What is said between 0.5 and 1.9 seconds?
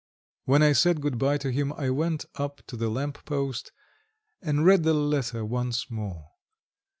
I said good bye to him,